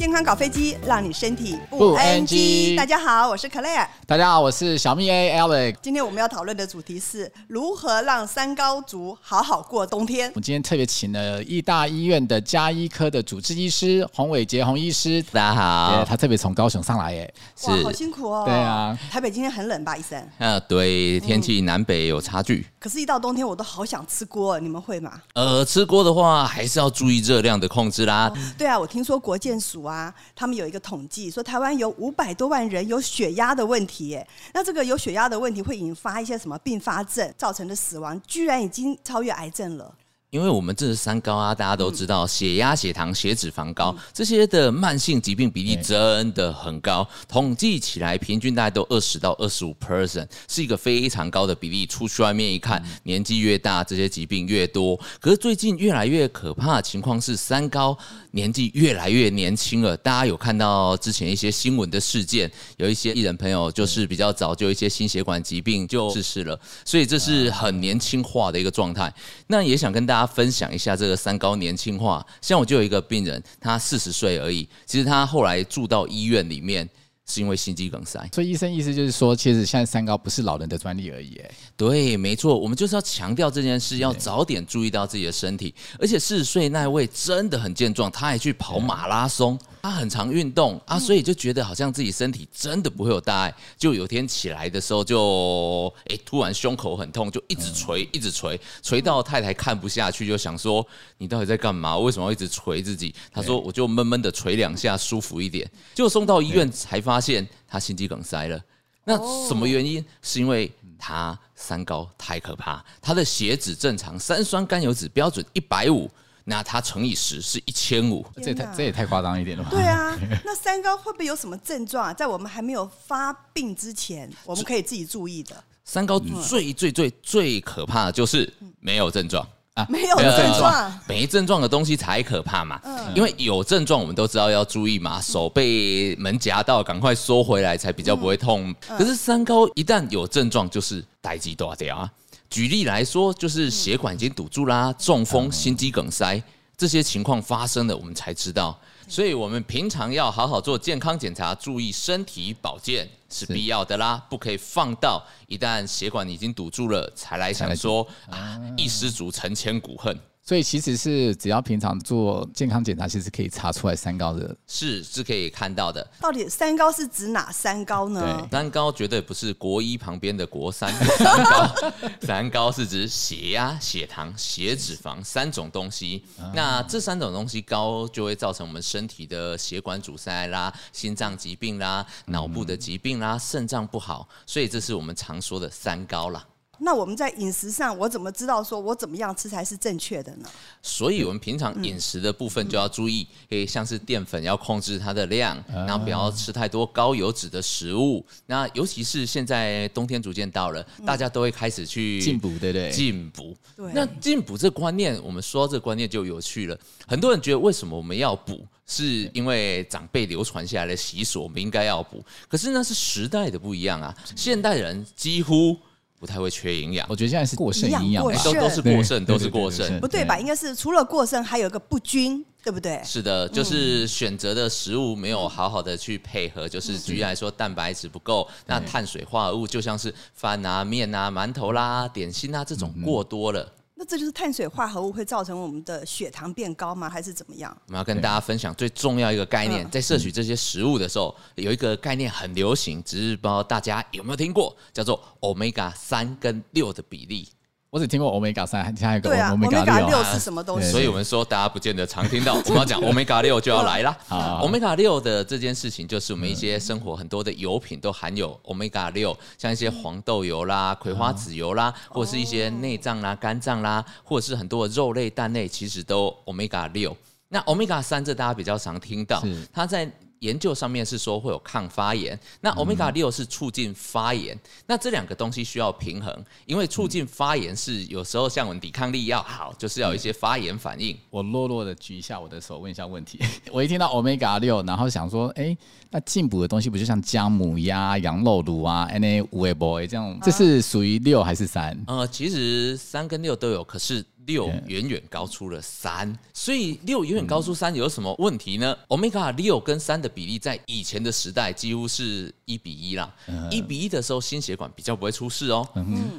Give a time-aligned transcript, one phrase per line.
[0.00, 2.74] 健康搞飞机，让你身体不 NG。
[2.74, 3.86] 大家好，我是 Claire。
[4.06, 5.76] 大家好，我是小蜜 A Alex。
[5.82, 10.30] 今天我们要讨论的主题是如何让三高族好好过冬天。
[10.30, 15.22] 我们今天特别请了义大医院的加医科的主治医师洪伟杰洪医师。
[15.24, 18.44] 大家好，他特别从高雄上来耶，哇，好辛苦哦。
[18.46, 20.18] 对啊，台北今天很冷吧，医生？
[20.38, 22.64] 啊，对，天气南北有差距。
[22.80, 25.20] 可是，一到冬天，我都好想吃锅，你们会吗？
[25.34, 28.32] 呃，吃锅的话，还是要注意热量的控制啦。
[28.56, 34.26] 对啊，我听说国健署啊，他们有一个统计，说台湾有五百多万人有血压的问题，耶。
[34.54, 39.94] 那这个有血压的问题会引发一些什么并发症，造成的死亡居然已经超越癌症了。
[40.30, 51.84] 因为我们这是三高啊，大家都知道，血压、血糖、血脂肪高这些的慢性疾病比例真的很高，统计起来平均大概都二十到二十五 percent，是一个非常高的比例。
[51.84, 54.96] 出去外面一看，年纪越大，这些疾病越多。
[55.18, 57.98] 可是最近越来越可怕的情况是，三高
[58.30, 59.96] 年纪越来越年轻了。
[59.96, 69.12] 大家有看到之前一些新闻的事件，有一些艺人朋友就是比较早就一些心血管疾病就逝世了，所以这是很年轻化的一个状态。
[69.48, 70.19] 那也想跟大家。
[70.26, 76.88] 分享一下这个三高年轻化，像我就有一个病人，他四十岁而已，其实他后来住到医院里面
[77.26, 81.36] 是因为心肌梗塞，所以医生意思就是说，其实现在三高不是老人的专利而已。
[81.36, 89.58] 哎，对，没错，我们就是要强调这件事，要早点注意到自己的身体，而且四十岁那位真的很健壮，他还去跑马拉松。
[89.82, 93.54] 他很常运动啊，所以就觉得好像自己身体真的不会有大碍。
[93.78, 100.86] 就有天起来的时候就，就哎突然胸口很痛，就一直捶，一直捶，捶到太太看不下去，就想说
[101.18, 101.96] 你到底在干嘛？
[101.96, 103.14] 为什么要一直捶自己？
[103.32, 105.70] 他说我就闷闷的捶两下，舒服一点。
[105.94, 108.60] 结果送到医院才发现他心肌梗塞了。
[109.04, 109.16] 那
[109.48, 110.04] 什么原因？
[110.20, 116.10] 是因为他三高太可怕，他的血脂正常，三酸甘油脂标准一百五。
[116.50, 119.70] 那它乘以十是一千五，这也太这也太夸张一点了吧？
[119.70, 122.12] 对啊， 那三高会不会有什么症状啊？
[122.12, 125.54] 在我们还没有发病之前，我们可以自己注意的。
[125.84, 132.80] 三高最最最最可怕的就是没有症状啊，没有症状，没症状的东西才可怕嘛。
[133.14, 138.74] 因为有症状，我们都知道要注意嘛，手被门夹到，赶快缩回来，才比较不会痛。
[138.98, 142.10] 可是三高一旦有症状，就是代志大条啊。
[142.50, 146.42] 举例来说，就是血管已经堵住啦，中风、心肌梗塞
[146.76, 148.76] 这些情况发生了，我们才知道。
[149.06, 160.18] 所以，我们平常要好好做健康检查，注意身体保健是必要的啦，不可以放到一旦血管已经堵住了才来想说啊，一失足成千古恨。
[160.50, 166.04] 所以其实是只要平常做健康检查，其实可以查出来三高的，是是可以看到的。
[166.20, 168.48] 到底三高是指哪三高呢？
[168.50, 176.24] 三高绝对不是国一旁边的国三 三高，三高是指血压、血糖、血脂肪三种东西。
[176.52, 186.44] 那这三种东西高，就会造成我们身体的血管阻塞啦、心脏疾病啦、脑部的疾病啦、肾脏不好，所以这是我们常说的三高啦。
[186.82, 190.48] 那我们在饮食上，我怎么知道说我怎么样吃才是正确的呢？
[190.82, 198.24] 所以，我们平常饮食的部分就要注意，可以像是淀粉要控制它的量，然后不要吃太多高油脂的食物。
[198.46, 202.90] 那尤其是现在冬天逐渐到了，大家都会开始去进补，对不对？
[202.90, 203.54] 进补。
[203.76, 203.92] 对。
[203.92, 206.78] 那进补这观念，我们说到这观念就有趣了。
[207.06, 208.66] 很多人觉得，为什么我们要补？
[208.86, 212.24] 是因为长辈流传下来的习俗，我们应该要补。
[212.48, 215.78] 可是那是时代的不一样啊，现代人几乎。
[216.20, 220.38] 不太会缺营养，我觉得现在是过剩营养，都都是过剩，都是过剩，不对吧？
[220.38, 223.00] 应该是除了过剩，还有一个不均，对不对？
[223.02, 233.72] 是的，就是选择的食物没有好好的去配合，就是举例来说，蛋白质不够，那碳水化合物就像是饭啊、面啊、馒头啦、点心啊这种过多了。
[234.00, 237.06] 那这就是碳水化合物会造成我们的血糖变高吗？
[237.06, 237.70] 还是怎么样？
[237.88, 247.46] 我们要跟大家分享最重要一个概念，在摄取这些食物的时候，有一个概念很流行，只是不知道大家有没有听过，叫做 Omega 三跟六的比例。
[247.90, 250.88] 我只听过欧米伽三，还有一个欧米伽六是什么东西？
[250.92, 252.54] 所以我们说大家不见得常听到。
[252.66, 254.16] 我们要讲 omega 六就要来了。
[254.62, 267.16] 欧米伽六的这件事情，就是我们一些生活很多的油品都含有 omega 六，像一些黄豆油啦、葵花籽油啦，或者是一些内脏啦、肝脏啦，或者是很多的肉类、蛋类，其实都 omega 六。
[267.48, 269.42] 那 omega 三这大家比较常听到，
[269.72, 270.08] 它在。
[270.40, 276.34] 研究上面是说会有抗发炎，那 omega 六是促进发炎，嗯、那这两个东西需要平衡，
[276.64, 281.16] 因为促进发炎是有时候像我们抵抗力要好，就是要有一些发炎反应。
[281.28, 283.38] 我弱弱的举一下我的手，问一下问题。
[283.70, 285.78] 我一听到 omega 六，然后想说，哎、欸，
[286.10, 292.02] 那进补的东西不就像姜母鸭、羊肉炉啊 A 五 A boy 这样，这是属于六还是三？
[292.06, 303.32] 呃，其实三跟六都有，可是六远远高出了三，所以六远远高出三有什么问题呢？Omega 六跟三的比例在以前的时代几乎是一比一啦，
[303.70, 305.86] 一比一的时候心血管比较不会出事哦。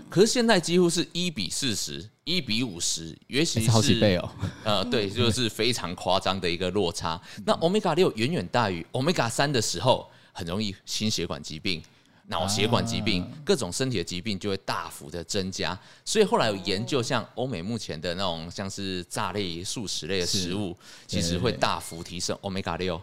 [0.10, 4.30] 可是现在几乎是一比四十，一比五十，尤其是好几倍哦。
[4.64, 7.22] 呃，对， 就是非常夸张的一个落差。
[7.46, 11.82] 那 Omega 六远远大于 Omega 三的时候，很容易心血管疾病。
[12.32, 20.76] 脑血管疾病、各种身体的疾病就会大幅的增加，所以后来有研究，像欧美目前的那种像是炸类、素食类的食物，
[21.06, 23.00] 其实会大幅提升欧米伽六，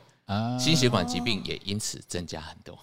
[0.59, 2.77] 心血管疾病也因此增加很多。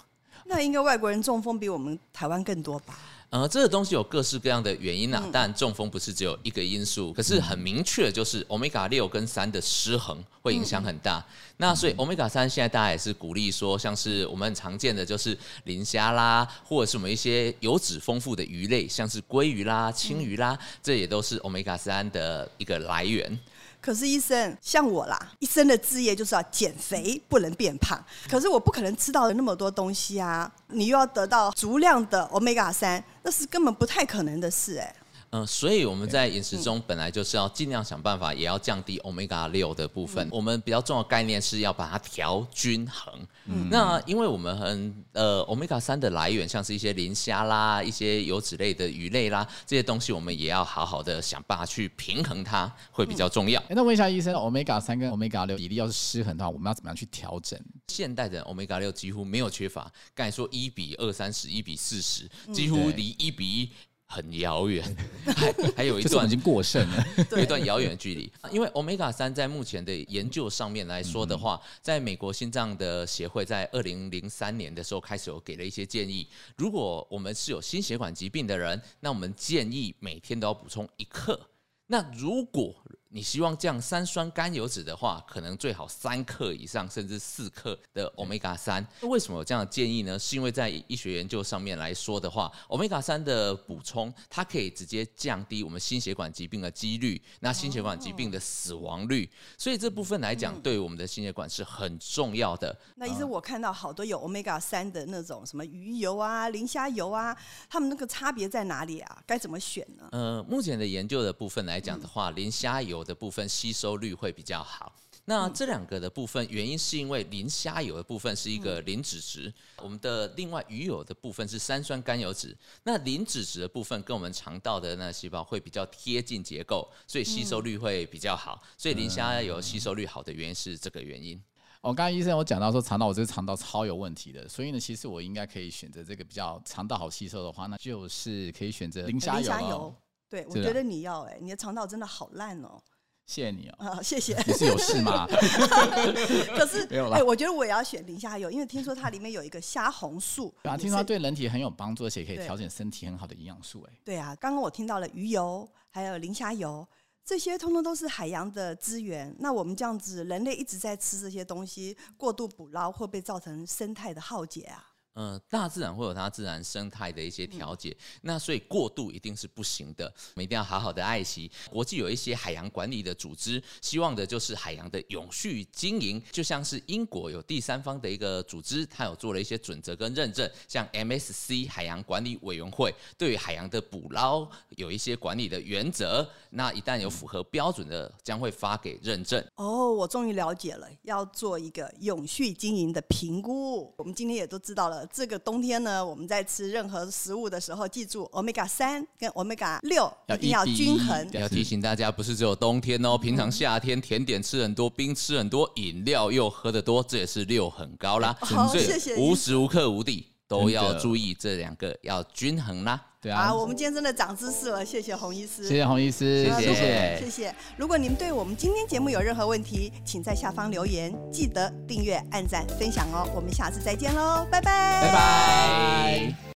[0.47, 2.97] 那应该外国人中风比我们台湾更多吧？
[3.31, 11.25] 呃，这个东西有各式各样的原因啊，但中风不是只有一个因素，可是很明确就是 Omega 六跟三的失衡会影响很大。
[11.57, 23.37] 那所以 Omega 三现在大家也是鼓励说，像是我们很常见的就是磷虾啦，或者是我们一些油脂丰富的鱼类，像是鲑鱼啦、青鱼啦，这也都是 Omega 三的一个来源。
[23.85, 28.03] 可是医生，像我啦，一生的志业就是要减肥，不能变胖。
[28.27, 34.95] 可是我不可能吃到了那么多东西啊，你又要得到足量的 Omega 三，那是根本不太可能的事哎。
[35.35, 40.29] 嗯，所以我们在饮食中本来就是要尽量想办法，也要降低 Omega 六的部分。
[40.31, 43.13] 我们比较重要的概念是要把它调均衡。
[43.47, 53.61] 嗯，那因为我们很呃 Omega 三的来源，像是一些磷虾啦、一些油脂类的鱼类啦，这些东西我们也要好好的想办法去平衡它，会比较重要。
[53.69, 57.59] 那问一下医生，Omega 三跟 Omega 六比例要是失衡的话，我们要怎么样去调整？
[57.87, 63.69] 现代的 Omega 六几乎没有缺乏，刚才说一比二三十，一比四十，几乎离一比一。
[64.07, 64.83] 很遥远，
[65.25, 68.31] 还还有一段已经过剩了， 有一段遥远的距离。
[68.51, 76.27] 因为 Omega 三在目前的研究上面来说的话，在美国心脏的协会在二零零三年的时候开始有给了一些建议。
[76.55, 81.39] 如果我们是有心血管疾病的人，那我们建议每天都要补充一克。
[81.87, 82.73] 那如果
[83.15, 88.85] 你希望降三酸甘油脂的话，可能最好三克以上，甚至四克的 Omega 三。
[89.03, 90.19] 为什么有这样的建议呢？
[90.19, 99.29] 是因为在医学研究上面来说的话，Omega 三的补充，它可以直接降低我们心血管疾病的几率，那心血管疾病的死亡率。
[99.57, 102.77] 所以这部分来讲，对我们的心血管是很重要的。
[102.97, 107.33] 那医生，我看到好多有 Omega 三的那种什么鱼油啊、磷虾油啊，
[107.69, 109.23] 它们那个差别在哪里啊？
[109.25, 110.09] 该怎么选呢？
[110.11, 114.93] 呃，目前的研究的部分来讲的话，磷虾油的部分吸收率会比较好。
[115.27, 122.55] 那这两个的部分原因是因为磷虾油的部分是一个磷脂质，我们的另外鱼油的部分是三酸甘油脂。
[122.83, 128.61] 那磷脂质的部分跟我们肠道的那细胞会比较贴近结构，所以吸收率会比较好。
[128.77, 131.41] 所以磷虾油吸收率好的原因是这个原因。
[131.81, 139.95] 我刚刚医生有讲到说肠道，我这个肠道超有问题的，所以呢，其实我应该可以选择这个比较肠道好吸收的话，那就是可以选择磷虾油。
[140.29, 142.79] 对，我觉得你要哎、欸，你的肠道真的好烂哦。
[143.25, 143.75] 谢谢你哦。
[143.87, 144.35] 啊，谢谢。
[144.45, 145.25] 你是有事吗？
[146.55, 147.15] 可是没有了。
[147.15, 150.53] 哎，我觉得我也要选磷虾油，因为听说它里面有一个虾红素。
[150.61, 153.85] 对啊，听说它对人体很有帮助，而且可以调整身体很好的营养素。
[153.89, 156.87] 哎，对啊，刚刚我听到了鱼油，还有磷虾油，
[157.25, 159.35] 这些通通都是海洋的资源。
[159.39, 164.85] 那我们这样子，人类一直在吃这些东西，过度捕捞会不会造成生态的浩劫啊？
[165.15, 171.49] 呃，大自然会有它自然生态的一些调节，嗯、那所以过度一定是不行的，我们一定要好好的爱惜。
[171.71, 189.41] 国际有一些海洋管理的组织，希望的就是海洋的永续经营，就像是英国有第三方的一个组织，它有做了一些准则跟认证，像 MSC 海洋管理委员会对于海洋的捕捞有一些管理的原则，那一旦有符合标准的，将会发给认证。
[189.55, 193.93] 哦，我终于了解了，要做一个永续经营的评估。
[193.95, 195.04] 我们今天也都知道了。
[195.11, 201.29] 这个冬天呢，我们在吃任何食物的时候，记住 Omega 三跟 Omega 六一定要均衡。
[201.31, 208.35] 要提醒大家，不是只有冬天哦，平常夏天甜点吃很多，冰吃很多，饮料又喝得多，这也是六很高啦。
[208.41, 209.15] 好，谢谢。
[209.17, 213.01] 无时无刻无地都要注意这两个要均衡啦。
[213.21, 217.19] 对啊，我们今天真的长知识了，谢谢洪医师，谢谢洪医师，谢谢谢谢。
[217.21, 217.55] 谢谢。
[217.75, 223.27] 如果您对我们今天节目有任何问题，请在下方留言，记得订阅、按赞、分享哦。
[223.33, 226.45] 我们下次再见喽，拜拜，拜拜。